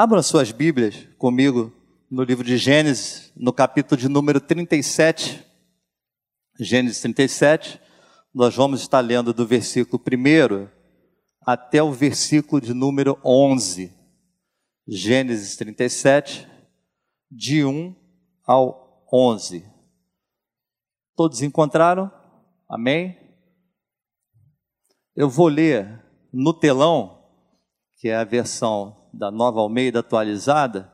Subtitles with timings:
[0.00, 1.72] Abram suas Bíblias comigo
[2.08, 5.44] no livro de Gênesis, no capítulo de número 37.
[6.60, 7.80] Gênesis 37,
[8.32, 10.68] nós vamos estar lendo do versículo 1
[11.44, 13.92] até o versículo de número 11.
[14.86, 16.48] Gênesis 37,
[17.28, 17.92] de 1
[18.46, 19.68] ao 11.
[21.16, 22.08] Todos encontraram?
[22.68, 23.18] Amém?
[25.16, 27.20] Eu vou ler no telão,
[27.96, 30.92] que é a versão da nova Almeida atualizada,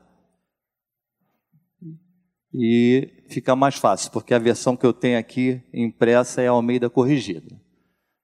[2.57, 6.89] e fica mais fácil, porque a versão que eu tenho aqui impressa é a Almeida
[6.89, 7.53] corrigida.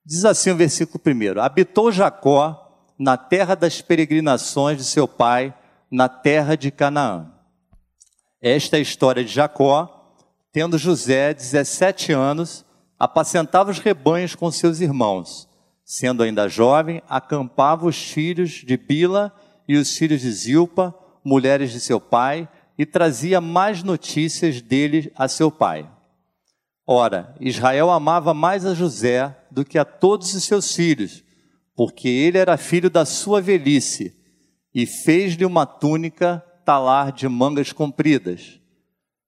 [0.05, 5.54] Diz assim o versículo 1: Habitou Jacó na terra das peregrinações de seu pai,
[5.90, 7.30] na terra de Canaã.
[8.41, 10.16] Esta é a história de Jacó,
[10.52, 12.66] tendo José 17 anos,
[12.98, 15.49] apacentava os rebanhos com seus irmãos.
[15.84, 19.34] Sendo ainda jovem, acampava os filhos de Bila
[19.72, 20.94] e os filhos de Zilpa,
[21.24, 25.90] mulheres de seu pai, e trazia mais notícias dele a seu pai.
[26.86, 31.24] Ora, Israel amava mais a José do que a todos os seus filhos,
[31.74, 34.13] porque ele era filho da sua velhice,
[34.76, 38.60] e fez-lhe uma túnica talar de mangas compridas.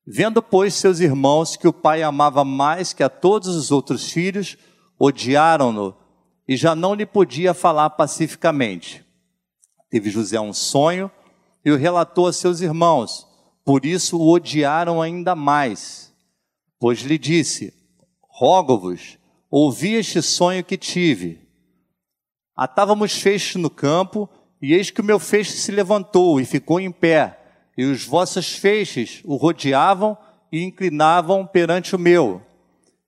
[0.05, 4.57] Vendo, pois, seus irmãos que o pai amava mais que a todos os outros filhos,
[4.99, 5.95] odiaram-no
[6.45, 9.02] e já não lhe podia falar pacificamente.
[9.93, 11.11] Teve José um sonho
[11.63, 13.27] e o relatou a seus irmãos,
[13.63, 16.11] por isso o odiaram ainda mais.
[16.79, 17.71] Pois lhe disse:
[18.23, 19.19] Rogo-vos,
[19.51, 21.47] ouvi este sonho que tive.
[22.55, 24.27] Atávamos feixes no campo,
[24.59, 27.39] e eis que o meu feixe se levantou e ficou em pé,
[27.77, 30.17] e os vossos feixes o rodeavam
[30.51, 32.41] e inclinavam perante o meu.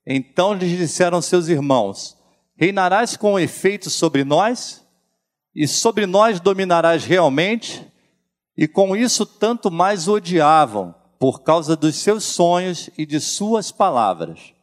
[0.05, 2.15] Então lhes disseram seus irmãos:
[2.55, 4.84] Reinarás com efeito sobre nós?
[5.55, 7.85] E sobre nós dominarás realmente,
[8.57, 14.53] e com isso tanto mais odiavam, por causa dos seus sonhos e de suas palavras.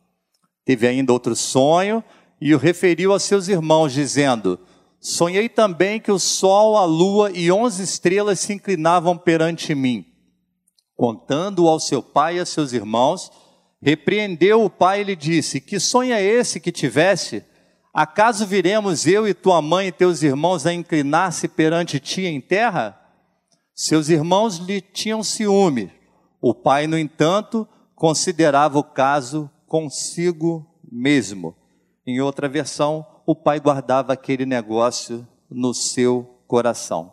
[0.65, 2.05] Teve ainda outro sonho
[2.41, 4.61] e o referiu a seus irmãos, dizendo:
[5.01, 10.05] Sonhei também que o sol, a lua e onze estrelas se inclinavam perante mim.
[10.95, 13.31] Contando-o ao seu pai e a seus irmãos,
[13.81, 17.45] repreendeu o pai e lhe disse: Que sonho é esse que tivesse?
[17.92, 22.98] Acaso viremos eu e tua mãe e teus irmãos a inclinar-se perante ti em terra?
[23.75, 25.92] Seus irmãos lhe tinham ciúme.
[26.41, 31.55] O pai, no entanto, considerava o caso consigo mesmo.
[32.07, 37.13] Em outra versão, o pai guardava aquele negócio no seu coração.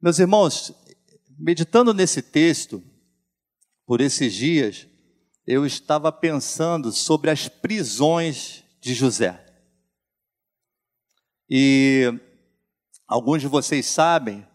[0.00, 0.74] Meus irmãos,
[1.38, 2.82] meditando nesse texto,
[3.86, 4.86] por esses dias,
[5.46, 9.44] eu estava pensando sobre as prisões de José.
[11.50, 12.04] E
[13.08, 14.46] alguns de vocês sabem,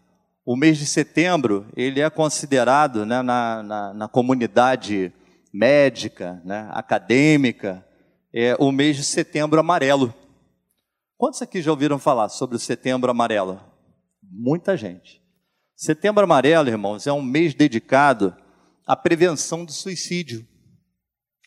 [0.42, 5.12] o mês de setembro ele é considerado né, na, na, na, comunidade
[5.52, 7.86] médica, né, acadêmica,
[8.32, 10.14] é o mês de setembro amarelo.
[11.18, 13.60] Quantos aqui já ouviram falar sobre o setembro amarelo?
[14.22, 15.20] Muita gente.
[15.76, 18.34] Setembro amarelo, irmãos, é um mês dedicado
[18.86, 20.46] à prevenção do suicídio.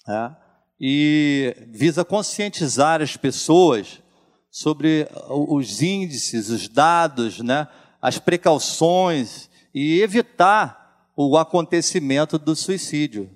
[0.07, 0.44] É?
[0.87, 4.03] E visa conscientizar as pessoas
[4.51, 7.67] sobre os índices, os dados, né,
[7.99, 13.31] as precauções e evitar o acontecimento do suicídio.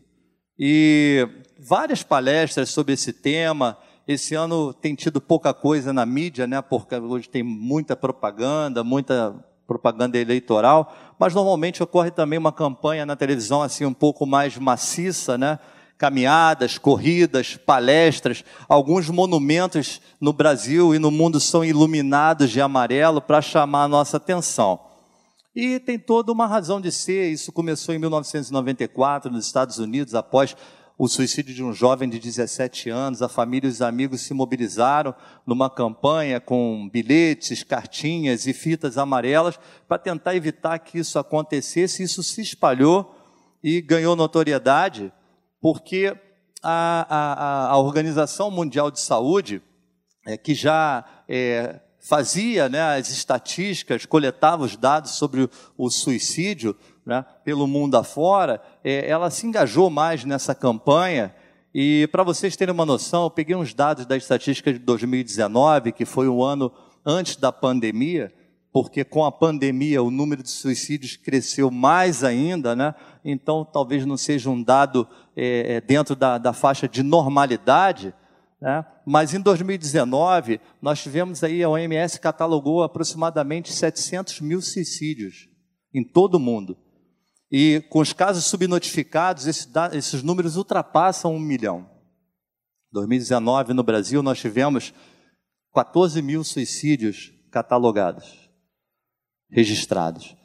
[0.59, 1.27] E
[1.57, 3.79] várias palestras sobre esse tema.
[4.07, 6.61] Esse ano tem tido pouca coisa na mídia, né?
[6.61, 9.33] Porque hoje tem muita propaganda, muita
[9.65, 15.35] propaganda eleitoral, mas normalmente ocorre também uma campanha na televisão assim um pouco mais maciça,
[15.35, 15.57] né?
[15.99, 23.41] Caminhadas, corridas, palestras, alguns monumentos no Brasil e no mundo são iluminados de amarelo para
[23.41, 24.79] chamar a nossa atenção.
[25.53, 30.55] E tem toda uma razão de ser, isso começou em 1994 nos Estados Unidos, após
[30.97, 35.13] o suicídio de um jovem de 17 anos, a família e os amigos se mobilizaram
[35.45, 42.03] numa campanha com bilhetes, cartinhas e fitas amarelas para tentar evitar que isso acontecesse.
[42.03, 43.15] Isso se espalhou
[43.62, 45.12] e ganhou notoriedade
[45.61, 46.15] porque
[46.63, 49.61] a, a, a Organização Mundial de Saúde,
[50.25, 56.75] é, que já é, fazia né, as estatísticas, coletava os dados sobre o, suicídio
[57.06, 61.33] né, pelo mundo afora, é, ela se engajou mais nessa campanha.
[61.73, 66.05] E para vocês terem uma noção, eu peguei uns dados da estatística de 2019, que
[66.05, 66.71] foi o ano
[67.05, 68.33] antes da pandemia,
[68.71, 72.94] porque com a pandemia o número de suicídios cresceu mais ainda, né?
[73.24, 78.13] Então talvez não seja um dado é, é, dentro da, da, faixa de normalidade,
[78.62, 78.86] né?
[79.06, 85.50] mas em 2019 nós tivemos aí, a OMS catalogou aproximadamente 700 mil suicídios
[85.94, 86.77] em todo o mundo.
[87.51, 91.89] E com os casos subnotificados, esses, esses números ultrapassam um milhão.
[92.92, 94.94] Em 2019, no Brasil, nós tivemos
[95.74, 98.50] 14 mil suicídios catalogados,
[99.50, 100.38] registrados.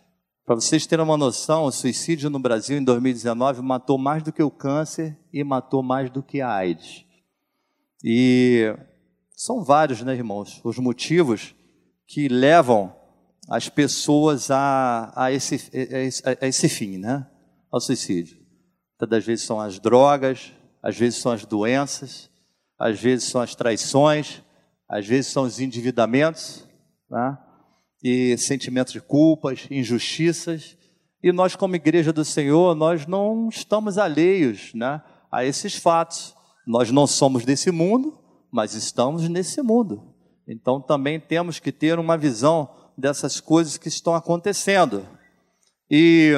[0.45, 4.43] Para vocês terem uma noção, o suicídio no Brasil em 2019 matou mais do que
[4.43, 7.07] o câncer e matou mais do que a AIDS.
[8.05, 8.77] E
[9.35, 11.55] são vários, né, irmãos, os motivos
[12.07, 12.95] que levam
[13.49, 15.71] as pessoas a, a, esse,
[16.43, 17.27] a, esse, fim, né?
[17.73, 18.37] Ao suicídio.
[18.37, 20.53] Muitas das vezes são as drogas,
[20.83, 22.31] às vezes são as doenças,
[22.79, 24.43] às vezes são as traições,
[24.87, 26.69] às vezes são os endividamentos,
[27.11, 27.39] né?
[28.05, 30.77] E sentimentos de culpas, injustiças.
[31.23, 35.01] E nós, como igreja do Senhor, nós não estamos alheios né,
[35.33, 36.37] a esses fatos.
[36.67, 38.19] Nós não somos desse mundo,
[38.53, 40.15] mas estamos nesse mundo.
[40.47, 45.09] Então também temos que ter uma visão dessas coisas que estão acontecendo.
[45.91, 46.35] E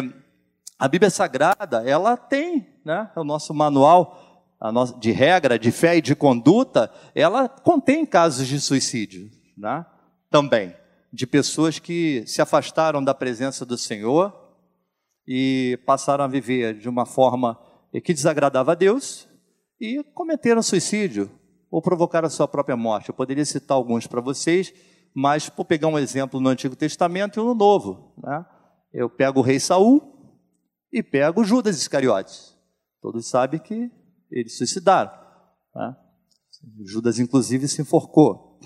[0.78, 4.22] a Bíblia Sagrada, ela tem, né, o nosso manual
[4.98, 9.84] de regra, de fé e de conduta, ela contém casos de suicídio, né,
[10.30, 10.74] também,
[11.12, 14.34] de pessoas que se afastaram da presença do Senhor
[15.26, 17.58] e passaram a viver de uma forma
[18.04, 19.28] que desagradava a Deus
[19.80, 21.30] e cometeram suicídio
[21.70, 23.08] ou provocaram a sua própria morte.
[23.08, 24.72] Eu poderia citar alguns para vocês,
[25.14, 28.44] mas por pegar um exemplo no Antigo Testamento e no Novo, né?
[28.92, 30.36] eu pego o rei Saul
[30.92, 32.56] e pego Judas Iscariotes.
[33.00, 33.90] Todos sabem que
[34.30, 35.12] eles suicidaram.
[35.74, 35.96] Né?
[36.84, 38.58] Judas, inclusive, se enforcou.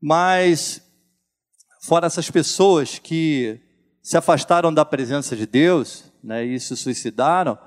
[0.00, 0.82] Mas,
[1.82, 3.60] fora essas pessoas que
[4.00, 7.58] se afastaram da presença de Deus né, e se suicidaram,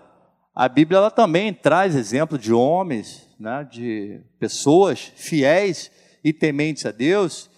[0.54, 5.92] a Bíblia ela também traz exemplo de homens, né, de pessoas fiéis
[6.24, 7.50] e tementes a Deus,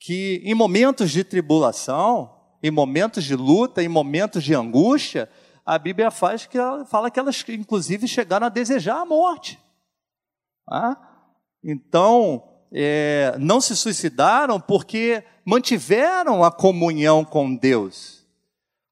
[0.00, 5.28] que em momentos de tribulação, em momentos de luta, em momentos de angústia,
[5.66, 9.58] a Bíblia faz que ela, fala que elas, inclusive, chegaram a desejar a morte.
[10.68, 10.96] Ah?
[11.62, 12.42] Então,
[12.72, 18.26] é, não se suicidaram porque mantiveram a comunhão com Deus,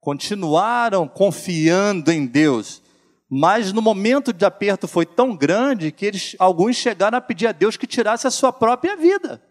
[0.00, 2.80] continuaram confiando em Deus,
[3.28, 7.52] mas no momento de aperto foi tão grande que eles, alguns chegaram a pedir a
[7.52, 9.42] Deus que tirasse a sua própria vida.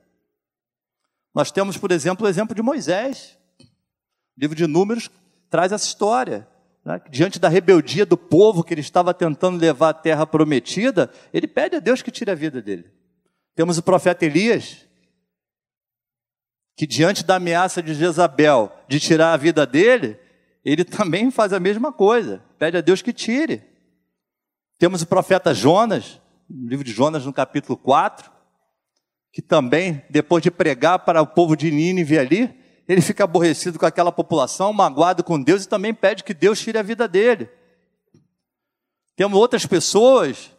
[1.35, 3.37] Nós temos, por exemplo, o exemplo de Moisés.
[3.59, 5.09] O livro de Números
[5.49, 6.47] traz essa história.
[6.85, 7.01] Né?
[7.09, 11.75] Diante da rebeldia do povo que ele estava tentando levar à terra prometida, ele pede
[11.75, 12.89] a Deus que tire a vida dele.
[13.55, 14.87] Temos o profeta Elias,
[16.75, 20.19] que diante da ameaça de Jezabel de tirar a vida dele,
[20.65, 23.63] ele também faz a mesma coisa, pede a Deus que tire.
[24.79, 28.31] Temos o profeta Jonas, no livro de Jonas, no capítulo 4,
[29.31, 32.53] que também, depois de pregar para o povo de Nínive ali,
[32.87, 36.77] ele fica aborrecido com aquela população, magoado com Deus e também pede que Deus tire
[36.77, 37.49] a vida dele.
[39.15, 40.51] Temos outras pessoas,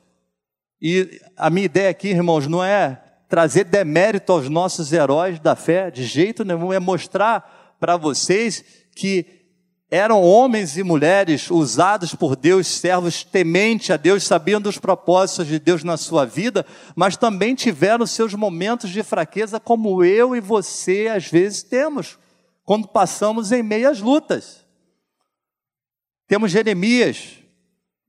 [0.80, 3.03] e a minha ideia aqui, irmãos, não é
[3.34, 8.64] trazer demérito aos nossos heróis da fé, de jeito nenhum, é mostrar para vocês
[8.94, 9.26] que
[9.90, 15.58] eram homens e mulheres usados por Deus, servos temente a Deus, sabiam dos propósitos de
[15.58, 16.64] Deus na sua vida,
[16.94, 22.16] mas também tiveram seus momentos de fraqueza, como eu e você às vezes temos,
[22.62, 24.64] quando passamos em meias lutas.
[26.28, 27.32] Temos Jeremias,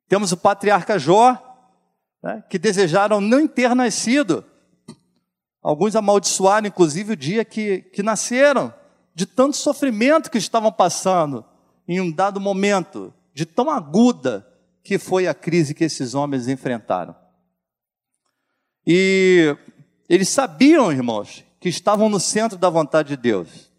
[0.08, 1.36] temos o patriarca Jó,
[2.22, 4.46] né, que desejaram não ter nascido.
[5.65, 8.72] Alguns amaldiçoaram, inclusive, o dia que, que nasceram,
[9.15, 11.43] de tanto sofrimento que estavam passando
[11.88, 14.48] em um dado momento, de tão aguda
[14.84, 17.15] que foi a crise que esses homens enfrentaram.
[18.86, 19.57] E
[20.07, 23.72] eles sabiam, irmãos, que estavam no centro da vontade de Deus.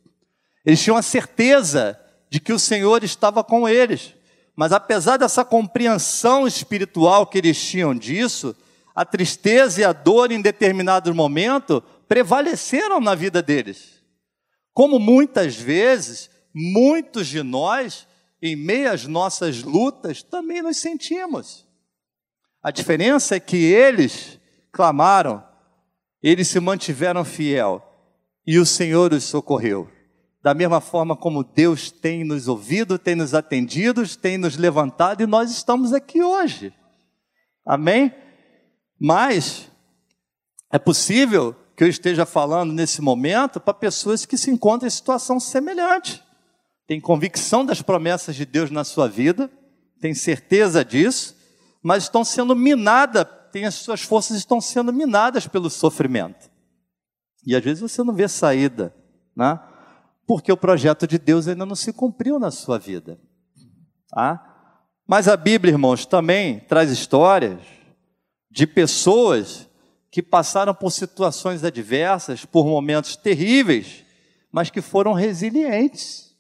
[0.65, 1.97] Eles tinham a certeza
[2.29, 4.13] de que o Senhor estava com eles.
[4.57, 8.57] Mas apesar dessa compreensão espiritual que eles tinham disso,
[8.97, 14.03] a tristeza e a dor em determinado momento prevaleceram na vida deles.
[14.73, 18.09] Como muitas vezes muitos de nós,
[18.41, 21.69] em meio às nossas lutas, também nos sentimos.
[22.63, 24.41] A diferença é que eles
[24.73, 25.45] clamaram,
[26.23, 27.83] eles se mantiveram fiel
[28.47, 29.91] e o Senhor os socorreu.
[30.43, 35.27] Da mesma forma como Deus tem nos ouvido, tem nos atendido, tem nos levantado e
[35.27, 36.73] nós estamos aqui hoje.
[37.67, 38.11] Amém?
[38.99, 39.71] Mas
[40.73, 45.39] é possível que eu esteja falando nesse momento para pessoas que se encontram em situação
[45.39, 46.25] semelhante
[46.87, 49.51] tem convicção das promessas de Deus na sua vida,
[50.01, 51.37] tem certeza disso,
[51.83, 56.49] mas estão sendo minadas, tem as suas forças estão sendo minadas pelo sofrimento.
[57.45, 58.95] E às vezes você não vê saída,
[59.35, 59.59] né?
[60.27, 63.19] porque o projeto de Deus ainda não se cumpriu na sua vida.
[64.09, 64.43] Tá?
[65.07, 67.61] Mas a Bíblia, irmãos, também traz histórias
[68.51, 69.69] de pessoas
[70.11, 74.05] que passaram por situações adversas, por momentos terríveis,
[74.51, 76.35] mas que foram resilientes.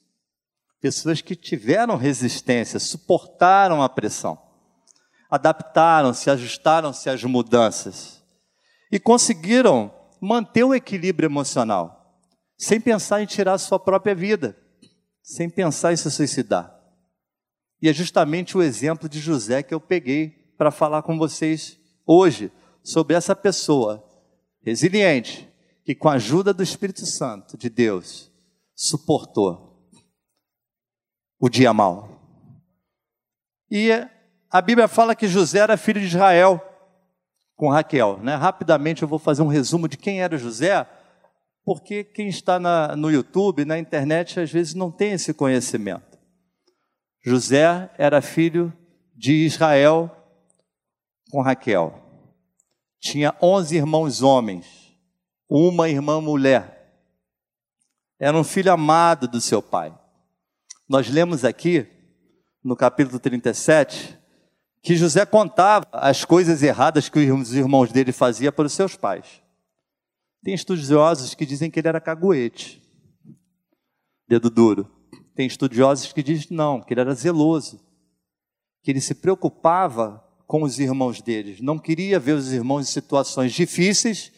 [0.80, 4.40] Pessoas que tiveram resistência, suportaram a pressão,
[5.30, 8.22] adaptaram-se, ajustaram-se às mudanças
[8.90, 12.18] e conseguiram manter o equilíbrio emocional,
[12.56, 14.56] sem pensar em tirar a sua própria vida,
[15.22, 16.74] sem pensar em se suicidar.
[17.82, 22.52] E é justamente o exemplo de José que eu peguei para falar com vocês hoje
[22.82, 24.04] sobre essa pessoa
[24.62, 25.48] resiliente,
[25.84, 28.32] que com a ajuda do Espírito Santo de Deus
[28.74, 29.90] suportou
[31.38, 32.20] o dia mal.
[33.70, 33.90] E
[34.50, 36.60] a Bíblia fala que José era filho de Israel
[37.56, 38.18] com Raquel.
[38.22, 38.34] Né?
[38.34, 40.86] Rapidamente eu vou fazer um resumo de quem era José,
[41.64, 46.16] porque quem está na, no YouTube, na internet, às vezes não tem esse conhecimento.
[47.24, 48.72] José era filho
[49.16, 50.10] de Israel
[51.30, 52.02] com Raquel.
[53.00, 54.66] Tinha onze irmãos homens,
[55.48, 56.76] uma irmã mulher.
[58.18, 59.96] Era um filho amado do seu pai.
[60.88, 61.86] Nós lemos aqui,
[62.64, 64.18] no capítulo 37,
[64.82, 69.42] que José contava as coisas erradas que os irmãos dele faziam para os seus pais.
[70.42, 72.82] Tem estudiosos que dizem que ele era caguete,
[74.28, 74.88] dedo duro.
[75.34, 77.84] Tem estudiosos que dizem não, que ele era zeloso,
[78.82, 83.52] que ele se preocupava com os irmãos deles, não queria ver os irmãos em situações
[83.52, 84.32] difíceis,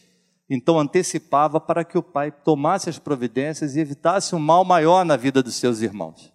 [0.49, 5.17] então antecipava para que o pai tomasse as providências e evitasse um mal maior na
[5.17, 6.33] vida dos seus irmãos.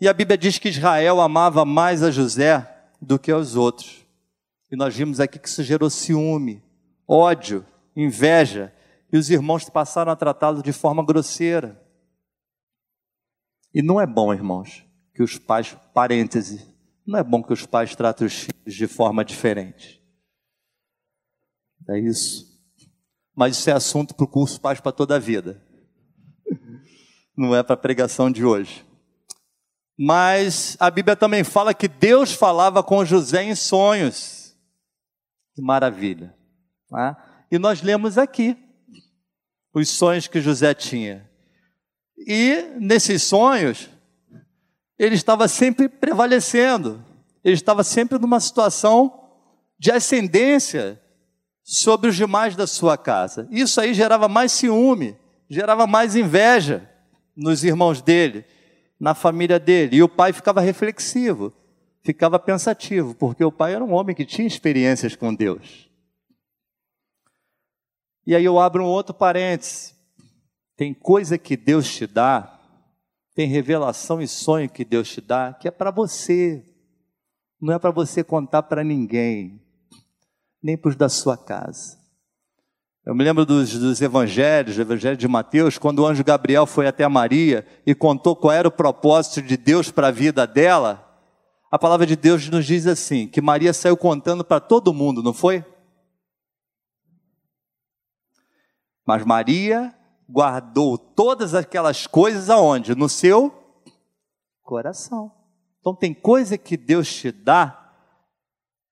[0.00, 2.66] E a Bíblia diz que Israel amava mais a José
[3.02, 4.06] do que aos outros.
[4.70, 6.62] E nós vimos aqui que isso gerou ciúme,
[7.06, 8.72] ódio, inveja,
[9.12, 11.84] e os irmãos passaram a tratá-lo de forma grosseira.
[13.74, 14.84] E não é bom, irmãos,
[15.14, 16.69] que os pais, parêntese,
[17.10, 20.00] não é bom que os pais tratem os filhos de forma diferente.
[21.88, 22.48] É isso.
[23.34, 25.60] Mas isso é assunto para o curso Pais para toda a vida.
[27.36, 28.86] Não é para a pregação de hoje.
[29.98, 34.56] Mas a Bíblia também fala que Deus falava com José em sonhos.
[35.56, 36.32] Que maravilha.
[36.92, 37.16] Né?
[37.50, 38.56] E nós lemos aqui
[39.74, 41.28] os sonhos que José tinha.
[42.16, 43.90] E nesses sonhos,
[45.00, 47.02] ele estava sempre prevalecendo,
[47.42, 49.30] ele estava sempre numa situação
[49.78, 51.00] de ascendência
[51.64, 53.48] sobre os demais da sua casa.
[53.50, 55.16] Isso aí gerava mais ciúme,
[55.48, 56.86] gerava mais inveja
[57.34, 58.44] nos irmãos dele
[59.00, 59.96] na família dele.
[59.96, 61.50] E o pai ficava reflexivo,
[62.02, 65.88] ficava pensativo, porque o pai era um homem que tinha experiências com Deus.
[68.26, 69.96] E aí eu abro um outro parênteses.
[70.76, 72.59] Tem coisa que Deus te dá,
[73.40, 76.62] tem revelação e sonho que Deus te dá, que é para você.
[77.58, 79.62] Não é para você contar para ninguém,
[80.62, 81.98] nem para os da sua casa.
[83.02, 86.86] Eu me lembro dos, dos evangelhos, do evangelho de Mateus, quando o anjo Gabriel foi
[86.86, 91.18] até Maria e contou qual era o propósito de Deus para a vida dela.
[91.70, 95.32] A palavra de Deus nos diz assim: que Maria saiu contando para todo mundo, não
[95.32, 95.64] foi?
[99.06, 99.94] Mas Maria
[100.30, 102.94] guardou todas aquelas coisas aonde?
[102.94, 103.52] No seu
[104.62, 105.32] coração.
[105.80, 107.80] Então tem coisa que Deus te dá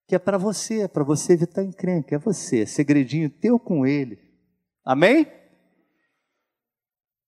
[0.09, 3.87] que é para você, é para você evitar encrenca, é você, é segredinho teu com
[3.87, 4.19] ele.
[4.83, 5.31] Amém?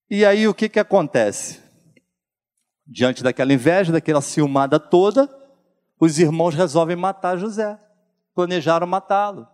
[0.08, 1.60] E aí o que, que acontece?
[2.86, 5.28] Diante daquela inveja, daquela ciumada toda,
[6.00, 7.78] os irmãos resolvem matar José.
[8.34, 9.46] Planejaram matá-lo.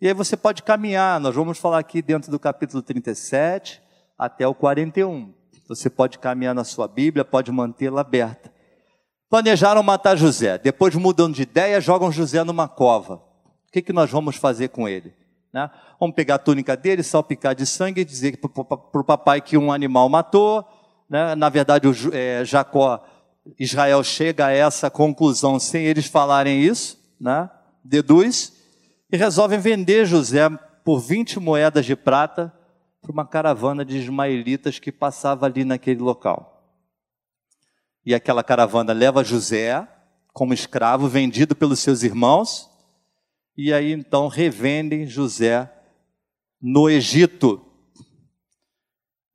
[0.00, 3.82] E aí você pode caminhar, nós vamos falar aqui dentro do capítulo 37
[4.18, 5.34] até o 41.
[5.68, 8.50] Você pode caminhar na sua Bíblia, pode mantê-la aberta.
[9.28, 10.56] Planejaram matar José.
[10.56, 13.16] Depois mudam de ideia, jogam José numa cova.
[13.16, 15.12] O que, que nós vamos fazer com ele?
[15.52, 15.70] Né?
[16.00, 19.70] Vamos pegar a túnica dele, salpicar de sangue e dizer para o papai que um
[19.70, 20.64] animal matou.
[21.10, 21.34] Né?
[21.34, 23.04] Na verdade, o, é, Jacó,
[23.58, 27.50] Israel chega a essa conclusão sem eles falarem isso, né?
[27.84, 28.59] deduz,
[29.12, 30.48] e resolvem vender José
[30.84, 32.52] por 20 moedas de prata
[33.00, 36.60] para uma caravana de ismaelitas que passava ali naquele local.
[38.04, 39.86] E aquela caravana leva José
[40.32, 42.70] como escravo, vendido pelos seus irmãos,
[43.56, 45.70] e aí então revendem José
[46.60, 47.66] no Egito.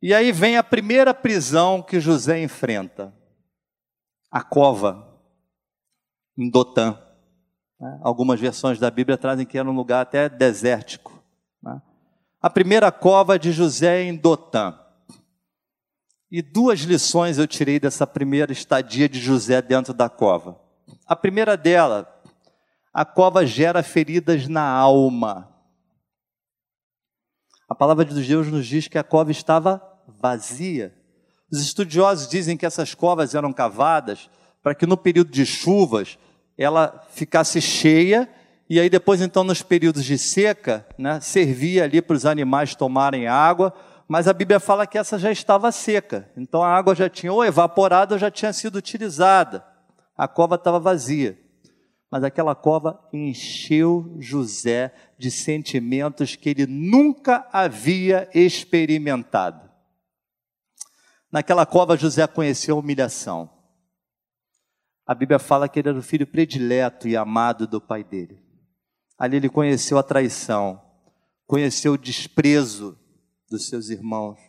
[0.02, 3.14] E aí vem a primeira prisão que José enfrenta,
[4.32, 5.20] a cova,
[6.38, 7.05] em Dotã.
[7.80, 8.00] Né?
[8.02, 11.22] Algumas versões da Bíblia trazem que era um lugar até desértico.
[11.62, 11.82] Né?
[12.42, 14.80] A primeira cova de José em Dotã.
[16.32, 20.60] E duas lições eu tirei dessa primeira estadia de José dentro da cova.
[21.06, 22.12] A primeira dela,
[22.94, 25.52] a cova gera feridas na alma.
[27.70, 30.94] A palavra de Deus nos diz que a cova estava vazia.
[31.52, 34.30] Os estudiosos dizem que essas covas eram cavadas
[34.62, 36.18] para que no período de chuvas
[36.58, 38.30] ela ficasse cheia
[38.70, 43.28] e aí depois então nos períodos de seca, né, servia ali para os animais tomarem
[43.28, 43.74] água,
[44.08, 46.30] mas a Bíblia fala que essa já estava seca.
[46.36, 49.66] Então a água já tinha ou evaporado ou já tinha sido utilizada.
[50.18, 51.40] A cova estava vazia.
[52.10, 59.70] Mas aquela cova encheu José de sentimentos que ele nunca havia experimentado.
[61.32, 63.50] Naquela cova, José conheceu a humilhação.
[65.06, 68.42] A Bíblia fala que ele era o filho predileto e amado do pai dele.
[69.18, 70.82] Ali ele conheceu a traição,
[71.46, 72.98] conheceu o desprezo
[73.50, 74.40] dos seus irmãos,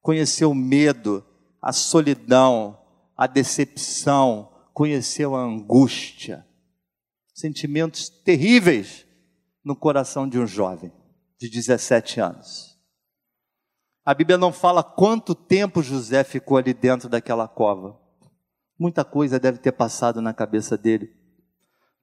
[0.00, 1.24] conheceu o medo,
[1.60, 2.78] a solidão,
[3.16, 6.46] a decepção, conheceu a angústia.
[7.34, 9.06] Sentimentos terríveis
[9.64, 10.92] no coração de um jovem
[11.38, 12.78] de 17 anos.
[14.04, 17.98] A Bíblia não fala quanto tempo José ficou ali dentro daquela cova.
[18.78, 21.10] Muita coisa deve ter passado na cabeça dele.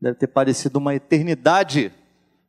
[0.01, 1.93] Deve ter parecido uma eternidade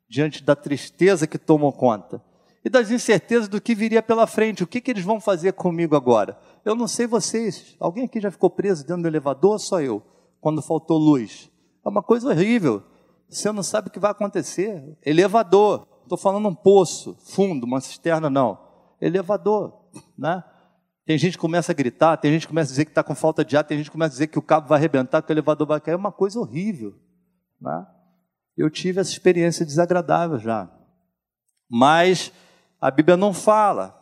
[0.09, 2.23] diante da tristeza que tomou conta
[2.65, 4.63] e das incertezas do que viria pela frente.
[4.63, 6.39] O que, que eles vão fazer comigo agora?
[6.65, 7.77] Eu não sei vocês.
[7.81, 9.59] Alguém aqui já ficou preso dentro do elevador?
[9.59, 10.03] Só eu,
[10.41, 11.51] quando faltou luz.
[11.85, 12.83] É uma coisa horrível.
[13.29, 14.97] Você não sabe o que vai acontecer.
[15.05, 15.89] Elevador.
[16.03, 18.59] Estou falando um poço, fundo, uma cisterna, não.
[19.01, 19.73] Elevador,
[20.17, 20.45] né?
[21.05, 23.15] Tem gente que começa a gritar, tem gente que começa a dizer que está com
[23.15, 25.33] falta de ar, tem gente que começa a dizer que o cabo vai arrebentar, que
[25.33, 25.95] o elevador vai cair.
[25.95, 26.95] É uma coisa horrível.
[27.61, 27.85] Né?
[28.57, 30.71] Eu tive essa experiência desagradável já.
[31.69, 32.33] Mas
[32.81, 33.99] a Bíblia não fala.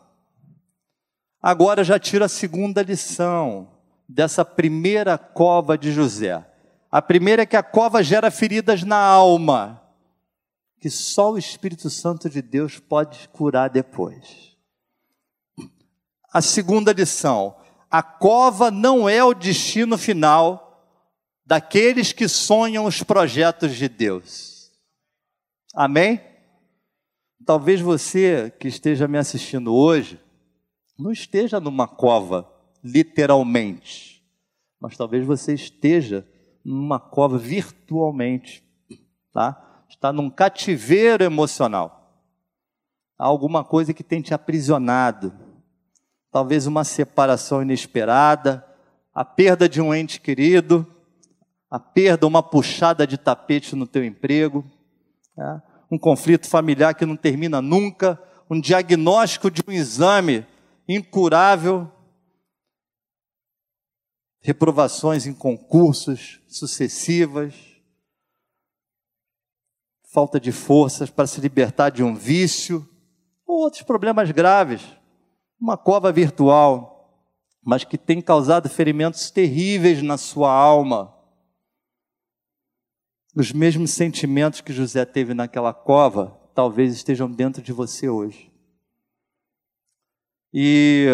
[1.41, 6.45] Agora já tiro a segunda lição dessa primeira cova de José.
[6.91, 9.81] A primeira é que a cova gera feridas na alma,
[10.79, 14.50] que só o Espírito Santo de Deus pode curar depois
[16.31, 17.55] a segunda lição:
[17.89, 20.87] a cova não é o destino final
[21.45, 24.71] daqueles que sonham os projetos de Deus.
[25.75, 26.21] Amém?
[27.45, 30.19] Talvez você que esteja me assistindo hoje
[30.97, 32.47] não esteja numa cova,
[32.83, 34.23] literalmente,
[34.79, 36.27] mas talvez você esteja
[36.63, 38.63] numa cova virtualmente,
[39.33, 39.83] tá?
[39.89, 42.23] Está num cativeiro emocional.
[43.17, 45.33] Há alguma coisa que tem te aprisionado
[46.31, 48.65] talvez uma separação inesperada,
[49.13, 50.87] a perda de um ente querido,
[51.69, 54.65] a perda, uma puxada de tapete no teu emprego,
[55.37, 60.45] é, um conflito familiar que não termina nunca, um diagnóstico de um exame
[60.87, 61.91] incurável,
[64.41, 67.53] reprovações em concursos sucessivas,
[70.13, 72.87] falta de forças para se libertar de um vício,
[73.45, 75.00] ou outros problemas graves
[75.61, 77.23] uma cova virtual,
[77.63, 81.15] mas que tem causado ferimentos terríveis na sua alma.
[83.35, 88.51] Os mesmos sentimentos que José teve naquela cova, talvez estejam dentro de você hoje.
[90.51, 91.05] E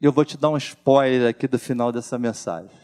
[0.00, 2.74] eu vou te dar um spoiler aqui do final dessa mensagem.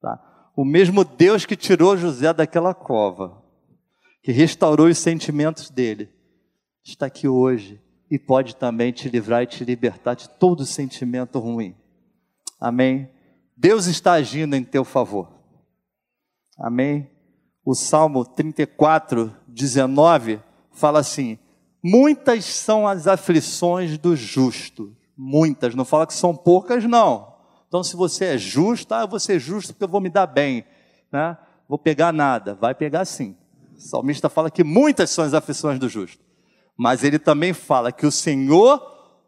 [0.00, 0.52] Tá?
[0.56, 3.42] O mesmo Deus que tirou José daquela cova,
[4.22, 6.08] que restaurou os sentimentos dele,
[6.84, 11.76] está aqui hoje e pode também te livrar e te libertar de todo sentimento ruim.
[12.58, 13.08] Amém?
[13.56, 15.30] Deus está agindo em teu favor.
[16.58, 17.08] Amém?
[17.64, 20.40] O Salmo 34, 19
[20.72, 21.38] fala assim:
[21.82, 24.96] Muitas são as aflições do justo.
[25.16, 27.30] Muitas, não fala que são poucas, não.
[27.68, 30.26] Então, se você é justo, ah, eu vou ser justo porque eu vou me dar
[30.26, 30.64] bem.
[31.12, 31.36] Né?
[31.68, 32.54] Vou pegar nada.
[32.54, 33.36] Vai pegar sim.
[33.76, 36.29] O salmista fala que muitas são as aflições do justo
[36.80, 38.80] mas ele também fala que o Senhor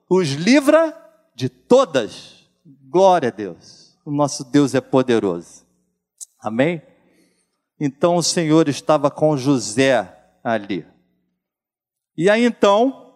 [0.09, 0.97] os livra
[1.35, 2.49] de todas.
[2.89, 3.95] Glória a Deus.
[4.07, 5.67] O nosso Deus é poderoso.
[6.41, 6.81] Amém?
[7.79, 10.11] Então o Senhor estava com José
[10.43, 10.87] ali.
[12.17, 13.13] E aí então,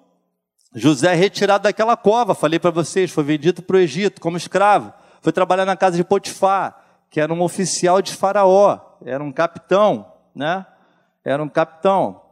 [0.74, 4.92] José é retirado daquela cova, falei para vocês, foi vendido para o Egito como escravo.
[5.22, 6.78] Foi trabalhar na casa de Potifar,
[7.10, 10.66] que era um oficial de Faraó, era um capitão, né?
[11.24, 12.25] Era um capitão.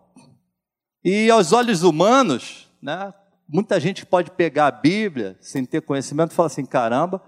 [1.04, 3.12] E aos olhos humanos, né,
[3.46, 7.22] muita gente pode pegar a Bíblia sem ter conhecimento e falar assim: caramba,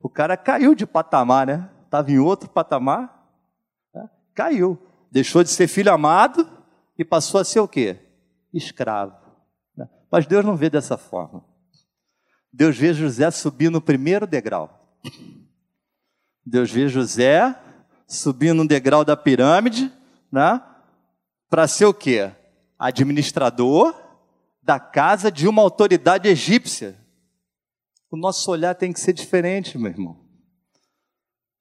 [0.00, 1.68] o cara caiu de patamar, né?
[1.84, 3.28] Estava em outro patamar,
[3.92, 4.08] né?
[4.34, 4.78] caiu.
[5.10, 6.48] Deixou de ser filho amado
[6.96, 7.96] e passou a ser o quê?
[8.52, 9.16] Escravo.
[9.76, 9.88] Né?
[10.10, 11.44] Mas Deus não vê dessa forma.
[12.52, 14.96] Deus vê José subir no primeiro degrau.
[16.44, 17.54] Deus vê José
[18.06, 19.92] subindo um degrau da pirâmide,
[20.30, 20.62] né?
[21.50, 22.32] Para ser o quê?
[22.78, 23.94] Administrador
[24.62, 26.96] da casa de uma autoridade egípcia.
[28.10, 30.28] O nosso olhar tem que ser diferente, meu irmão.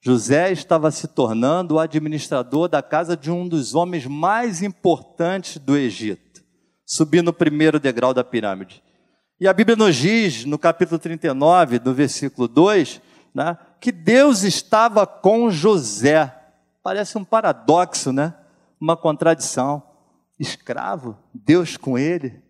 [0.01, 5.75] José estava se tornando o administrador da casa de um dos homens mais importantes do
[5.75, 6.41] Egito,
[6.85, 8.83] subindo o primeiro degrau da pirâmide.
[9.39, 13.01] E a Bíblia nos diz, no capítulo 39, no versículo 2,
[13.33, 16.33] né, que Deus estava com José.
[16.81, 18.33] Parece um paradoxo, né?
[18.79, 19.83] Uma contradição.
[20.39, 22.41] Escravo, Deus com ele.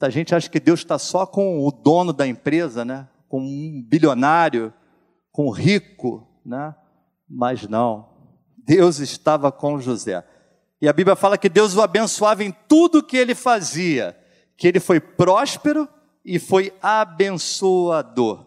[0.00, 3.08] A gente acha que Deus está só com o dono da empresa, né?
[3.28, 4.72] com um bilionário,
[5.32, 6.74] com o rico, né?
[7.28, 8.08] mas não.
[8.56, 10.24] Deus estava com José.
[10.80, 14.16] E a Bíblia fala que Deus o abençoava em tudo que ele fazia,
[14.56, 15.88] que ele foi próspero
[16.24, 18.44] e foi abençoador.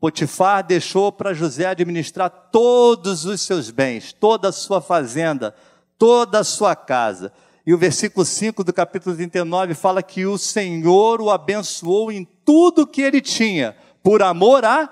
[0.00, 5.54] Potifar deixou para José administrar todos os seus bens, toda a sua fazenda,
[5.98, 7.32] toda a sua casa.
[7.66, 12.86] E o versículo 5 do capítulo 39 fala que o Senhor o abençoou em tudo
[12.86, 14.88] que ele tinha, por amor a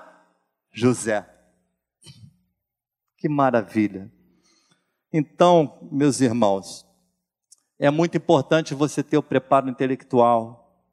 [0.73, 1.25] José.
[3.17, 4.11] Que maravilha.
[5.11, 6.85] Então, meus irmãos,
[7.79, 10.83] é muito importante você ter o preparo intelectual.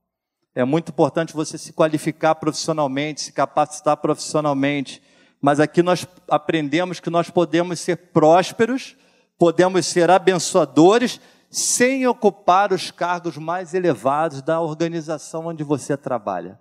[0.54, 5.02] É muito importante você se qualificar profissionalmente, se capacitar profissionalmente.
[5.40, 8.96] Mas aqui nós aprendemos que nós podemos ser prósperos,
[9.42, 16.60] podemos ser abençoadores sem ocupar os cargos mais elevados da organização onde você trabalha.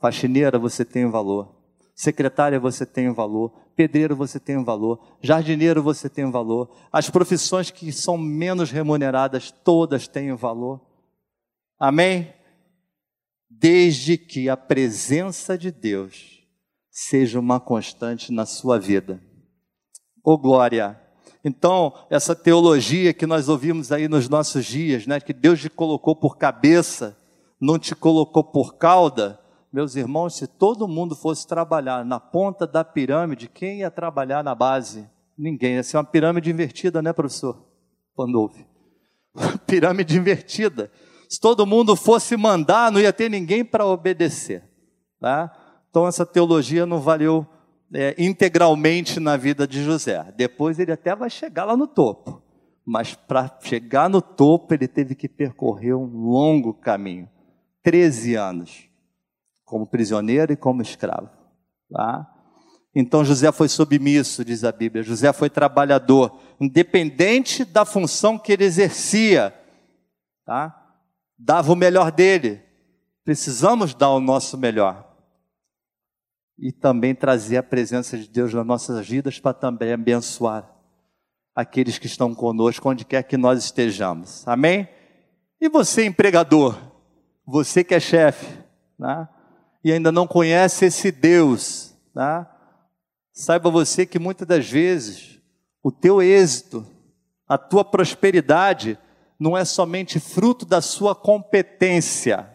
[0.00, 1.54] Faxineira, você tem valor.
[1.94, 3.52] Secretária, você tem valor.
[3.76, 4.98] Pedreiro, você tem valor.
[5.22, 6.74] Jardineiro, você tem valor.
[6.92, 10.80] As profissões que são menos remuneradas, todas têm valor.
[11.78, 12.34] Amém?
[13.48, 16.44] Desde que a presença de Deus
[16.90, 19.22] seja uma constante na sua vida.
[20.24, 21.00] Ô oh, glória!
[21.44, 26.14] Então, essa teologia que nós ouvimos aí nos nossos dias, né, que Deus te colocou
[26.14, 27.16] por cabeça,
[27.60, 29.40] não te colocou por cauda,
[29.72, 34.54] meus irmãos, se todo mundo fosse trabalhar na ponta da pirâmide, quem ia trabalhar na
[34.54, 35.08] base?
[35.36, 35.76] Ninguém.
[35.76, 37.64] Ia ser uma pirâmide invertida, né, professor?
[38.14, 38.66] Pandolfi.
[39.66, 40.92] pirâmide invertida.
[41.26, 44.62] Se todo mundo fosse mandar, não ia ter ninguém para obedecer.
[45.18, 45.50] Tá?
[45.88, 47.46] Então, essa teologia não valeu
[47.94, 50.32] é, integralmente na vida de José.
[50.36, 52.42] Depois ele até vai chegar lá no topo.
[52.84, 57.28] Mas para chegar no topo, ele teve que percorrer um longo caminho
[57.82, 58.88] 13 anos,
[59.64, 61.30] como prisioneiro e como escravo.
[61.90, 62.28] Tá?
[62.94, 65.02] Então José foi submisso, diz a Bíblia.
[65.02, 69.54] José foi trabalhador, independente da função que ele exercia.
[70.44, 70.76] Tá?
[71.38, 72.62] Dava o melhor dele.
[73.24, 75.11] Precisamos dar o nosso melhor
[76.58, 80.70] e também trazer a presença de Deus nas nossas vidas para também abençoar
[81.54, 84.46] aqueles que estão conosco, onde quer que nós estejamos.
[84.46, 84.88] Amém?
[85.60, 86.78] E você, empregador,
[87.46, 88.46] você que é chefe,
[88.98, 89.28] né?
[89.84, 92.46] e ainda não conhece esse Deus, né?
[93.32, 95.40] saiba você que muitas das vezes
[95.82, 96.86] o teu êxito,
[97.48, 98.98] a tua prosperidade,
[99.38, 102.51] não é somente fruto da sua competência,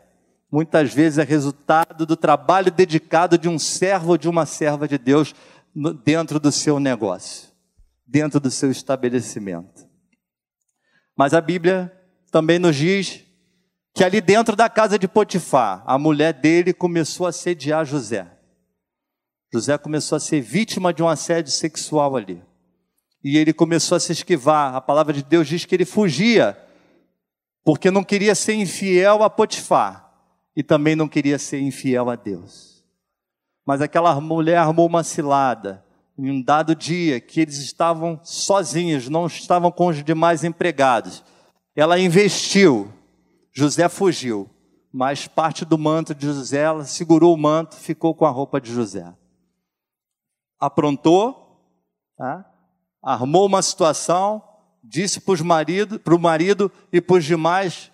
[0.52, 4.98] muitas vezes é resultado do trabalho dedicado de um servo ou de uma serva de
[4.98, 5.36] Deus
[6.04, 7.50] dentro do seu negócio,
[8.06, 9.88] dentro do seu estabelecimento.
[11.16, 11.92] Mas a Bíblia
[12.32, 13.24] também nos diz
[13.94, 18.28] que ali dentro da casa de Potifar, a mulher dele começou a sediar José.
[19.52, 22.42] José começou a ser vítima de um assédio sexual ali.
[23.24, 24.76] E ele começou a se esquivar.
[24.76, 26.56] A palavra de Deus diz que ele fugia,
[27.64, 30.07] porque não queria ser infiel a Potifar
[30.58, 32.84] e também não queria ser infiel a Deus.
[33.64, 35.86] Mas aquela mulher armou uma cilada.
[36.18, 41.24] Em um dado dia que eles estavam sozinhos, não estavam com os demais empregados.
[41.76, 42.92] Ela investiu.
[43.54, 44.50] José fugiu,
[44.92, 48.74] mas parte do manto de José, ela segurou o manto, ficou com a roupa de
[48.74, 49.14] José.
[50.60, 51.62] Aprontou,
[52.18, 52.52] tá?
[53.04, 54.42] armou uma situação,
[54.84, 55.36] disse para
[56.16, 57.92] o marido, e para os demais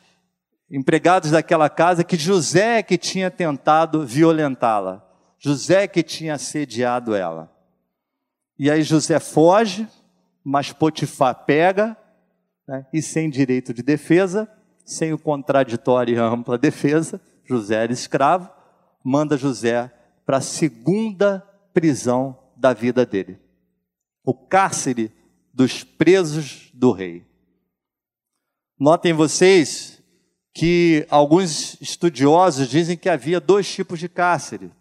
[0.69, 5.03] empregados daquela casa que José que tinha tentado violentá-la.
[5.37, 7.51] José que tinha assediado ela.
[8.57, 9.87] E aí José foge,
[10.43, 11.97] mas Potifar pega,
[12.67, 14.49] né, e sem direito de defesa,
[14.85, 18.49] sem o contraditório e ampla defesa, José era escravo,
[19.03, 19.91] manda José
[20.25, 23.39] para a segunda prisão da vida dele.
[24.23, 25.11] O cárcere
[25.53, 27.25] dos presos do rei.
[28.79, 29.92] Notem vocês
[30.53, 34.71] que alguns estudiosos dizem que havia dois tipos de cárcere.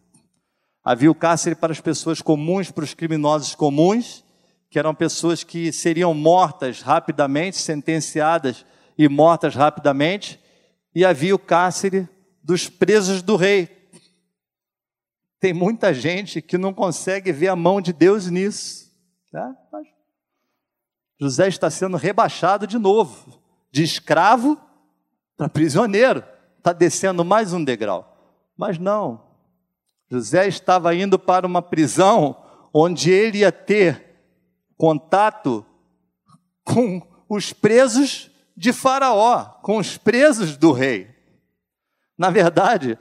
[0.84, 4.22] Havia o cárcere para as pessoas comuns, para os criminosos comuns,
[4.68, 8.66] que eram pessoas que seriam mortas rapidamente, sentenciadas
[8.98, 10.38] e mortas rapidamente,
[10.94, 12.06] e havia o cárcere
[12.42, 13.68] dos presos do rei.
[15.40, 18.90] Tem muita gente que não consegue ver a mão de Deus nisso.
[19.30, 19.54] Tá?
[21.18, 24.60] José está sendo rebaixado de novo, de escravo
[25.36, 26.24] para prisioneiro.
[26.58, 28.16] Está descendo mais um degrau.
[28.56, 29.20] Mas não.
[30.10, 32.36] José estava indo para uma prisão
[32.72, 34.12] onde ele ia ter
[34.76, 35.64] contato
[36.64, 41.08] com os presos de Faraó, com os presos do rei.
[42.16, 42.98] Na verdade,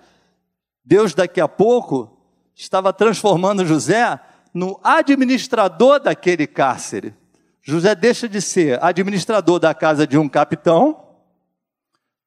[0.84, 2.18] Deus daqui a pouco
[2.56, 4.20] estava transformando José
[4.54, 7.14] no administrador daquele cárcere.
[7.62, 11.11] José deixa de ser administrador da casa de um capitão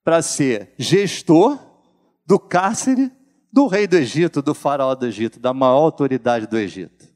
[0.04, 1.58] para ser gestor
[2.26, 3.10] do cárcere
[3.50, 7.08] do rei do Egito, do faraó do Egito, da maior autoridade do Egito.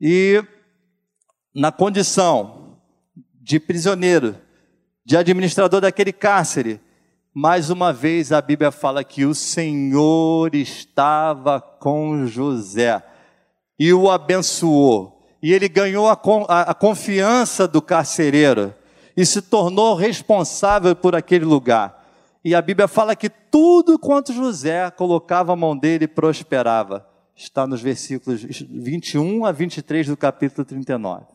[0.00, 0.44] E
[1.54, 2.78] na condição
[3.40, 4.36] de prisioneiro,
[5.04, 6.80] de administrador daquele cárcere,
[7.32, 13.02] mais uma vez a Bíblia fala que o Senhor estava com José
[13.78, 18.74] e o abençoou e ele ganhou a, a, a confiança do carcereiro
[19.20, 22.08] e se tornou responsável por aquele lugar.
[22.42, 27.06] E a Bíblia fala que tudo quanto José colocava a mão dele prosperava.
[27.36, 31.26] Está nos versículos 21 a 23 do capítulo 39.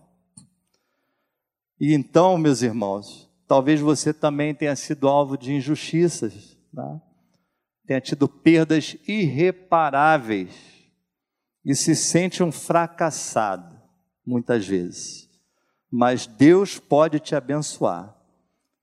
[1.79, 6.99] E então, meus irmãos, talvez você também tenha sido alvo de injustiças, né?
[7.85, 10.55] tenha tido perdas irreparáveis
[11.63, 13.79] e se sente um fracassado
[14.25, 15.24] muitas vezes.
[15.97, 18.13] Mas Deus pode te abençoar.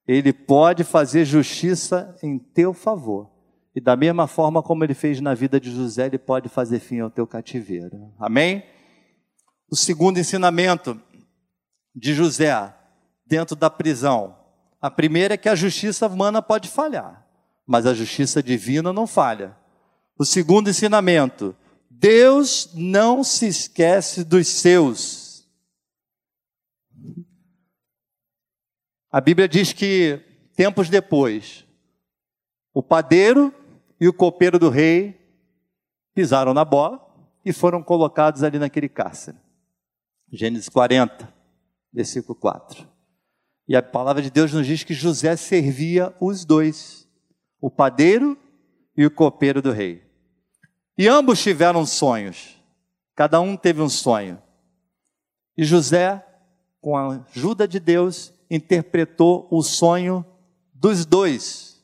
[0.08, 3.30] Ele pode fazer justiça em teu favor.
[3.76, 7.00] E da mesma forma como ele fez na vida de José, ele pode fazer fim
[7.00, 8.14] ao teu cativeiro.
[8.18, 8.64] Amém?
[9.70, 10.98] O segundo ensinamento
[11.94, 12.74] de José
[13.26, 14.34] dentro da prisão.
[14.80, 17.26] A primeira é que a justiça humana pode falhar,
[17.66, 19.54] mas a justiça divina não falha.
[20.18, 21.54] O segundo ensinamento:
[21.90, 25.21] Deus não se esquece dos seus.
[29.12, 30.18] A Bíblia diz que
[30.56, 31.66] tempos depois,
[32.72, 33.54] o padeiro
[34.00, 35.20] e o copeiro do rei
[36.14, 36.98] pisaram na bola
[37.44, 39.36] e foram colocados ali naquele cárcere.
[40.32, 41.30] Gênesis 40,
[41.92, 42.88] versículo 4.
[43.68, 47.06] E a palavra de Deus nos diz que José servia os dois,
[47.60, 48.38] o padeiro
[48.96, 50.02] e o copeiro do rei.
[50.96, 52.58] E ambos tiveram sonhos,
[53.14, 54.42] cada um teve um sonho.
[55.54, 56.24] E José,
[56.80, 60.22] com a ajuda de Deus, interpretou o sonho
[60.74, 61.82] dos dois.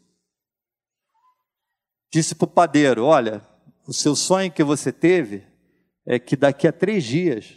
[2.12, 3.42] Disse para o padeiro: Olha,
[3.86, 5.46] o seu sonho que você teve
[6.04, 7.54] é que daqui a três dias,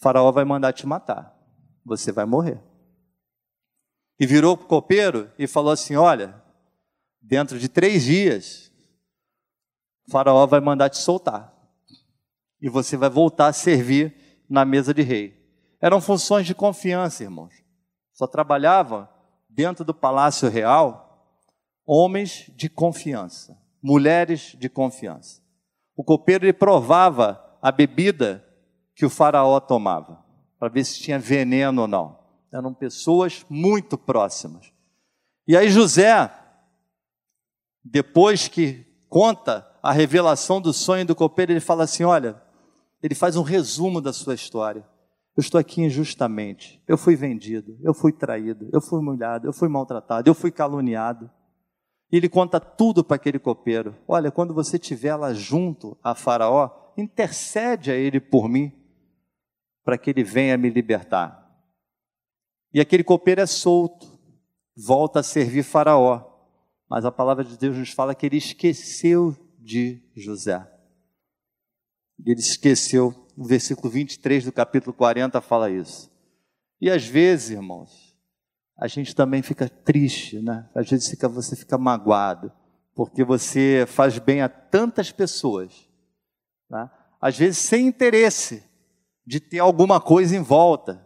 [0.00, 1.32] Faraó vai mandar te matar,
[1.84, 2.60] você vai morrer.
[4.18, 6.42] E virou para o copeiro e falou assim: Olha,
[7.22, 8.72] dentro de três dias,
[10.10, 11.54] Faraó vai mandar te soltar.
[12.60, 15.40] E você vai voltar a servir na mesa de rei.
[15.80, 17.63] Eram funções de confiança, irmãos.
[18.14, 19.06] Só trabalhavam
[19.48, 21.04] dentro do palácio real
[21.86, 25.42] homens de confiança, mulheres de confiança.
[25.96, 28.44] O copeiro ele provava a bebida
[28.94, 30.24] que o faraó tomava,
[30.58, 32.18] para ver se tinha veneno ou não.
[32.52, 34.72] Eram pessoas muito próximas.
[35.46, 36.32] E aí José,
[37.84, 42.40] depois que conta a revelação do sonho do copeiro, ele fala assim: olha,
[43.02, 44.86] ele faz um resumo da sua história.
[45.36, 46.82] Eu estou aqui injustamente.
[46.86, 51.30] Eu fui vendido, eu fui traído, eu fui humilhado, eu fui maltratado, eu fui caluniado.
[52.10, 53.96] E ele conta tudo para aquele copeiro.
[54.06, 58.72] Olha, quando você estiver lá junto a Faraó, intercede a ele por mim,
[59.84, 61.42] para que ele venha me libertar.
[62.72, 64.06] E aquele copeiro é solto,
[64.76, 66.30] volta a servir Faraó.
[66.88, 70.64] Mas a palavra de Deus nos fala que ele esqueceu de José.
[72.24, 76.10] Ele esqueceu o versículo 23 do capítulo 40 fala isso.
[76.80, 78.14] E às vezes, irmãos,
[78.76, 80.68] a gente também fica triste, né?
[80.74, 82.52] Às vezes fica, você fica magoado,
[82.94, 85.88] porque você faz bem a tantas pessoas,
[86.70, 86.90] né?
[87.20, 88.62] às vezes sem interesse
[89.26, 91.02] de ter alguma coisa em volta,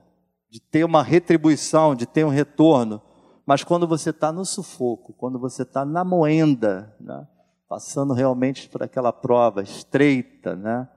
[0.50, 3.00] de ter uma retribuição, de ter um retorno.
[3.46, 7.26] Mas quando você está no sufoco, quando você está na moenda, né?
[7.68, 10.88] passando realmente por aquela prova estreita, né?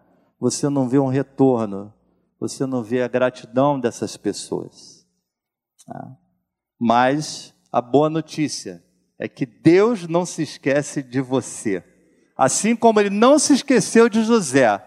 [0.41, 1.93] Você não vê um retorno,
[2.39, 5.05] você não vê a gratidão dessas pessoas.
[5.85, 6.17] Tá?
[6.79, 8.83] Mas a boa notícia
[9.19, 11.83] é que Deus não se esquece de você.
[12.35, 14.83] Assim como ele não se esqueceu de José.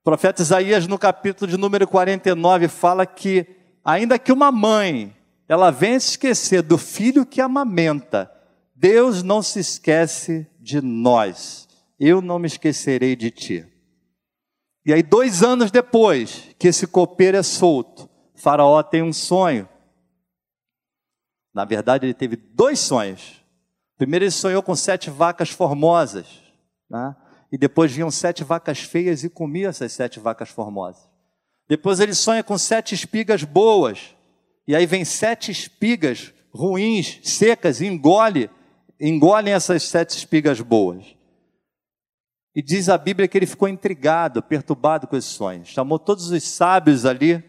[0.00, 3.46] O profeta Isaías, no capítulo de número 49, fala que,
[3.84, 5.14] ainda que uma mãe,
[5.46, 8.32] ela venha se esquecer do filho que amamenta,
[8.74, 11.68] Deus não se esquece de nós.
[12.00, 13.77] Eu não me esquecerei de ti.
[14.88, 19.68] E aí, dois anos depois que esse copeiro é solto, Faraó tem um sonho.
[21.52, 23.44] Na verdade, ele teve dois sonhos.
[23.98, 26.26] Primeiro, ele sonhou com sete vacas formosas,
[26.88, 27.14] né?
[27.52, 31.06] e depois vinham sete vacas feias e comia essas sete vacas formosas.
[31.68, 34.16] Depois, ele sonha com sete espigas boas,
[34.66, 38.48] e aí vem sete espigas ruins, secas, e engole,
[38.98, 41.17] engolem essas sete espigas boas.
[42.54, 45.64] E diz a Bíblia que ele ficou intrigado, perturbado com esse sonho.
[45.64, 47.42] Chamou todos os sábios ali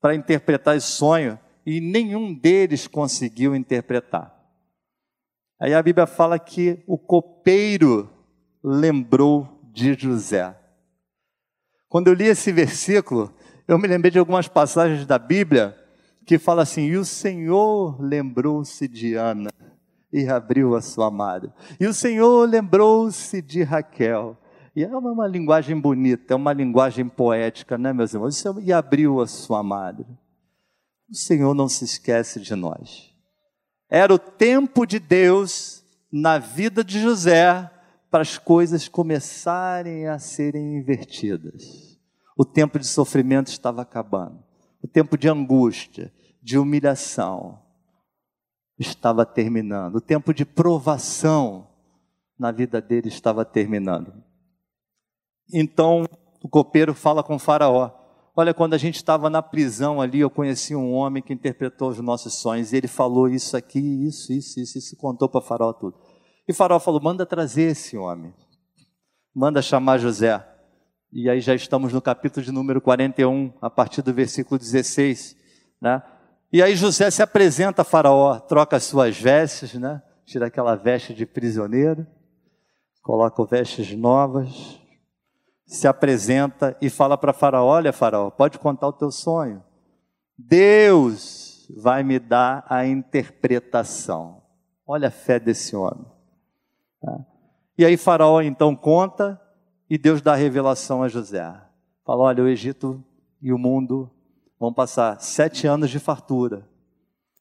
[0.00, 4.34] para interpretar esse sonho e nenhum deles conseguiu interpretar.
[5.60, 8.08] Aí a Bíblia fala que o copeiro
[8.62, 10.56] lembrou de José.
[11.88, 13.34] Quando eu li esse versículo,
[13.68, 15.76] eu me lembrei de algumas passagens da Bíblia
[16.24, 19.50] que fala assim: "E o Senhor lembrou-se de Ana
[20.12, 21.50] e abriu a sua madre.
[21.78, 24.36] E o Senhor lembrou-se de Raquel
[24.74, 28.42] e é uma, uma linguagem bonita, é uma linguagem poética, né, meus irmãos?
[28.62, 30.06] E abriu a sua madre.
[31.10, 33.12] O Senhor não se esquece de nós.
[33.88, 37.68] Era o tempo de Deus na vida de José
[38.10, 41.98] para as coisas começarem a serem invertidas.
[42.36, 44.42] O tempo de sofrimento estava acabando.
[44.82, 47.60] O tempo de angústia, de humilhação
[48.80, 49.96] estava terminando.
[49.96, 51.68] O tempo de provação
[52.38, 54.12] na vida dele estava terminando.
[55.52, 56.04] Então
[56.42, 57.90] o copeiro fala com Faraó:
[58.34, 61.98] Olha, quando a gente estava na prisão ali, eu conheci um homem que interpretou os
[62.00, 65.98] nossos sonhos, e ele falou isso aqui, isso, isso, isso, isso, contou para Faraó tudo.
[66.48, 68.32] E Faraó falou: manda trazer esse homem,
[69.34, 70.46] manda chamar José.
[71.12, 75.36] E aí já estamos no capítulo de número 41, a partir do versículo 16,
[75.82, 76.00] né?
[76.52, 80.02] E aí José se apresenta a Faraó, troca as suas vestes, né?
[80.24, 82.06] Tira aquela veste de prisioneiro,
[83.02, 84.80] coloca vestes novas,
[85.64, 89.62] se apresenta e fala para Faraó: Olha, Faraó, pode contar o teu sonho.
[90.36, 94.42] Deus vai me dar a interpretação.
[94.84, 96.06] Olha a fé desse homem.
[97.00, 97.26] Tá?
[97.78, 99.40] E aí Faraó então conta
[99.88, 101.48] e Deus dá a revelação a José.
[102.04, 103.04] Fala: Olha, o Egito
[103.40, 104.10] e o mundo
[104.60, 106.68] vão passar sete anos de fartura.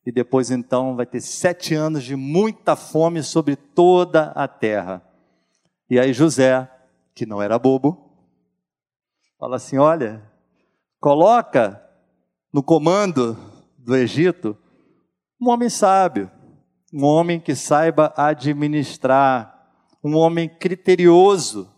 [0.05, 5.03] E depois então vai ter sete anos de muita fome sobre toda a terra.
[5.87, 6.67] E aí José,
[7.13, 8.09] que não era bobo,
[9.39, 10.21] Fala assim: olha,
[10.99, 11.81] coloca
[12.51, 13.37] no comando
[13.77, 14.57] do Egito
[15.41, 16.29] um homem sábio,
[16.93, 19.71] um homem que saiba administrar,
[20.03, 21.73] um homem criterioso,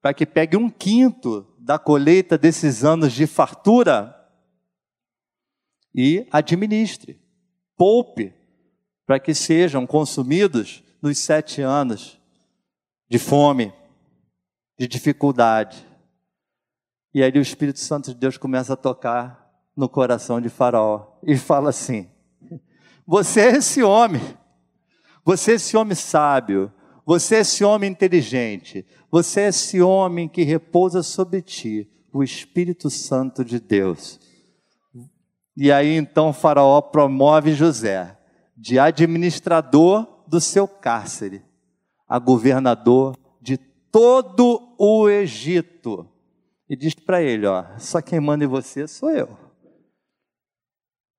[0.00, 4.14] para que pegue um quinto da colheita desses anos de fartura
[5.94, 7.20] e administre,
[7.76, 8.32] poupe,
[9.06, 12.20] para que sejam consumidos nos sete anos
[13.08, 13.72] de fome,
[14.78, 15.84] de dificuldade.
[17.12, 21.36] E aí o Espírito Santo de Deus começa a tocar no coração de Faraó e
[21.36, 22.08] fala assim:
[23.04, 24.22] Você é esse homem,
[25.24, 26.72] você é esse homem sábio,
[27.04, 32.88] você é esse homem inteligente, você é esse homem que repousa sobre ti, o Espírito
[32.88, 34.19] Santo de Deus.
[35.62, 38.16] E aí então Faraó promove José
[38.56, 41.42] de administrador do seu cárcere
[42.08, 43.58] a governador de
[43.92, 46.08] todo o Egito
[46.66, 49.36] e diz para ele: ó, só quem manda em você sou eu.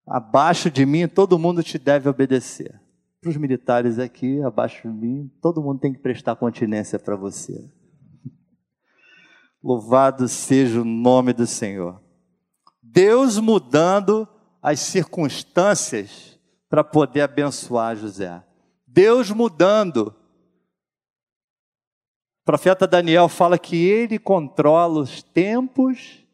[0.07, 2.81] Abaixo de mim, todo mundo te deve obedecer.
[3.21, 7.69] Para os militares aqui, abaixo de mim, todo mundo tem que prestar continência para você.
[9.63, 12.01] Louvado seja o nome do Senhor.
[12.91, 14.27] Deus mudando
[14.61, 16.37] as circunstâncias
[16.69, 18.43] para poder abençoar José.
[18.85, 20.13] Deus mudando
[22.41, 26.25] o profeta Daniel fala que ele controla os tempos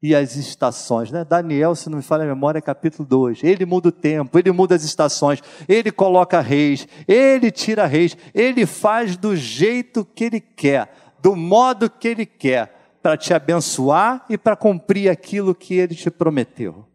[0.00, 1.10] e as estações.
[1.10, 1.24] Né?
[1.24, 3.42] Daniel, se não me falha a memória, é capítulo 2.
[3.42, 8.66] Ele muda o tempo, ele muda as estações, ele coloca reis, ele tira reis, ele
[8.66, 14.38] faz do jeito que ele quer, do modo que ele quer, para te abençoar e
[14.38, 16.88] para cumprir aquilo que ele te prometeu.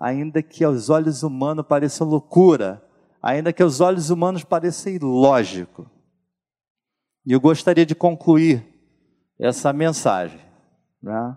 [0.00, 2.82] Ainda que aos olhos humanos pareça loucura,
[3.22, 5.90] ainda que aos olhos humanos pareça ilógico
[7.28, 8.66] e eu gostaria de concluir
[9.38, 10.40] essa mensagem,
[11.02, 11.36] né,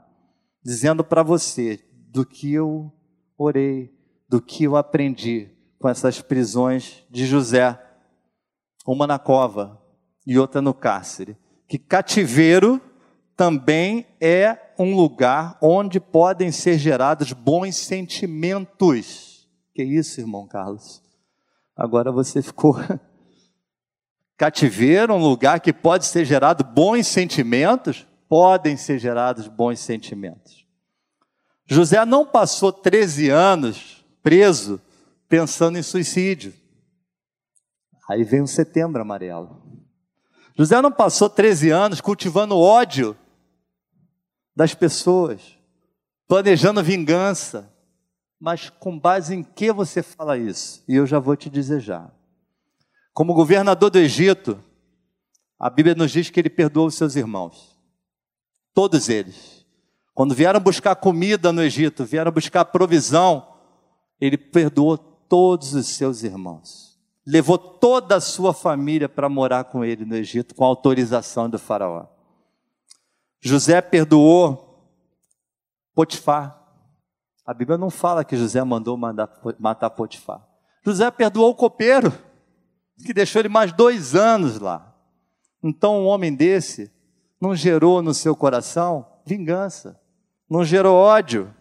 [0.63, 2.89] dizendo para você do que eu
[3.37, 3.93] orei,
[4.25, 7.77] do que eu aprendi com essas prisões de José,
[8.87, 9.81] uma na cova
[10.25, 11.35] e outra no cárcere.
[11.67, 12.81] que cativeiro
[13.41, 19.49] também é um lugar onde podem ser gerados bons sentimentos.
[19.73, 21.01] Que isso, irmão Carlos?
[21.75, 22.75] Agora você ficou.
[24.37, 28.05] Cativeiro, um lugar que pode ser gerado bons sentimentos?
[28.29, 30.67] Podem ser gerados bons sentimentos.
[31.65, 34.79] José não passou 13 anos preso
[35.27, 36.53] pensando em suicídio.
[38.07, 39.63] Aí vem o setembro amarelo.
[40.55, 43.17] José não passou 13 anos cultivando ódio
[44.55, 45.57] das pessoas,
[46.27, 47.71] planejando vingança.
[48.39, 50.83] Mas com base em que você fala isso?
[50.87, 52.09] E eu já vou te já.
[53.13, 54.59] Como governador do Egito,
[55.59, 57.77] a Bíblia nos diz que ele perdoou os seus irmãos.
[58.73, 59.63] Todos eles.
[60.13, 63.47] Quando vieram buscar comida no Egito, vieram buscar provisão,
[64.19, 66.99] ele perdoou todos os seus irmãos.
[67.25, 72.07] Levou toda a sua família para morar com ele no Egito, com autorização do Faraó.
[73.41, 74.71] José perdoou
[75.95, 76.57] Potifar.
[77.45, 79.29] A Bíblia não fala que José mandou mandar,
[79.59, 80.47] matar Potifar.
[80.85, 82.13] José perdoou o copeiro,
[83.05, 84.95] que deixou ele mais dois anos lá.
[85.63, 86.91] Então, um homem desse
[87.39, 89.99] não gerou no seu coração vingança,
[90.49, 91.53] não gerou ódio.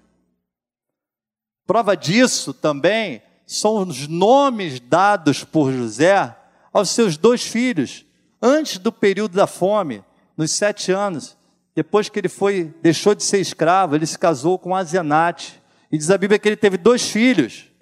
[1.66, 6.36] Prova disso também são os nomes dados por José
[6.72, 8.04] aos seus dois filhos,
[8.40, 10.04] antes do período da fome,
[10.36, 11.36] nos sete anos.
[11.80, 15.58] Depois que ele foi, deixou de ser escravo, ele se casou com Azenate.
[15.90, 17.72] E diz a Bíblia que ele teve dois filhos.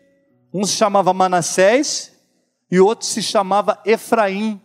[0.55, 2.13] Um se chamava Manassés
[2.71, 4.63] e o outro se chamava Efraim.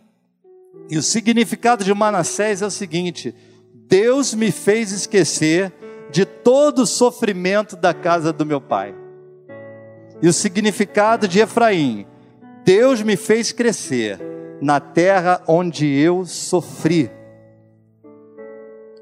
[0.88, 3.34] E o significado de Manassés é o seguinte:
[3.74, 5.72] Deus me fez esquecer
[6.12, 8.94] de todo o sofrimento da casa do meu pai.
[10.22, 12.06] E o significado de Efraim:
[12.64, 14.20] Deus me fez crescer
[14.62, 17.10] na terra onde eu sofri.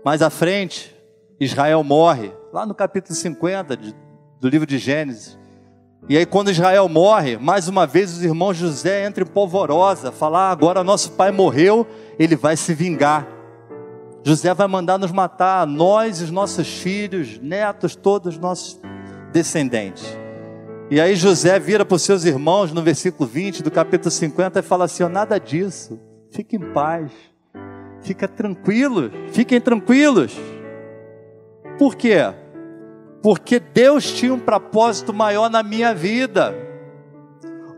[0.05, 0.95] Mais à frente,
[1.39, 3.95] Israel morre, lá no capítulo 50 de,
[4.41, 5.39] do livro de Gênesis.
[6.09, 10.49] E aí, quando Israel morre, mais uma vez os irmãos José entram em polvorosa, falar:
[10.49, 11.87] ah, agora nosso pai morreu,
[12.19, 13.29] ele vai se vingar.
[14.25, 18.81] José vai mandar nos matar, nós, os nossos filhos, netos, todos os nossos
[19.33, 20.17] descendentes.
[20.91, 24.63] E aí José vira para os seus irmãos no versículo 20 do capítulo 50 e
[24.63, 26.01] fala assim: oh, nada disso,
[26.33, 27.13] fique em paz.
[28.03, 30.37] Fica tranquilo, fiquem tranquilos.
[31.79, 32.17] Por quê?
[33.23, 36.53] Porque Deus tinha um propósito maior na minha vida.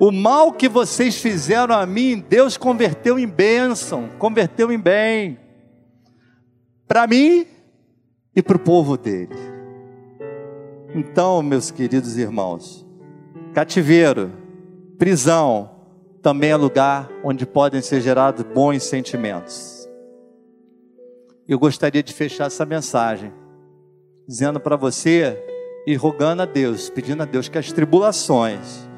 [0.01, 5.39] O mal que vocês fizeram a mim, Deus converteu em bênção, converteu em bem.
[6.89, 7.47] Para mim
[8.35, 9.37] e para o povo dele.
[10.95, 12.87] Então, meus queridos irmãos,
[13.53, 14.33] cativeiro,
[14.99, 15.71] prisão,
[16.23, 19.74] também é lugar onde podem ser gerados bons sentimentos
[21.49, 23.33] eu gostaria de fechar essa mensagem
[24.27, 25.39] dizendo para você
[25.87, 28.89] e rogando a Deus, pedindo a Deus que as tribulações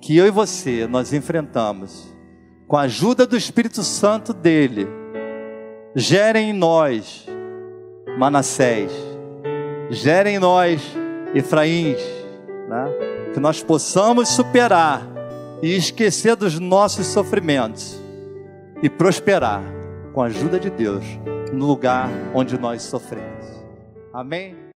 [0.00, 2.14] que eu e você nós enfrentamos,
[2.66, 4.86] com a ajuda do Espírito Santo dele,
[5.94, 7.26] gerem em nós
[8.18, 8.92] Manassés,
[9.90, 10.82] gerem em nós
[11.34, 12.00] Efraíns,
[12.68, 12.86] né?
[13.32, 15.06] que nós possamos superar
[15.62, 17.98] e esquecer dos nossos sofrimentos
[18.82, 19.62] e prosperar
[20.12, 21.04] com a ajuda de Deus
[21.54, 23.46] no lugar onde nós sofremos.
[24.12, 24.63] Amém?